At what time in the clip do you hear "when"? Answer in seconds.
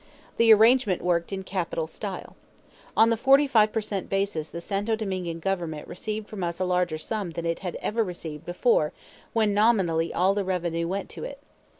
9.33-9.53